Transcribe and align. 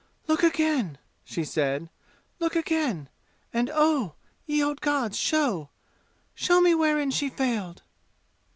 "Look 0.27 0.41
again!" 0.41 0.97
she 1.23 1.43
said. 1.43 1.87
"Look 2.39 2.55
again! 2.55 3.07
And 3.53 3.69
oh, 3.71 4.15
ye 4.47 4.63
old 4.63 4.81
gods, 4.81 5.15
show 5.15 5.69
show 6.33 6.59
me 6.59 6.73
wherein 6.73 7.11
she 7.11 7.29
failed!" 7.29 7.83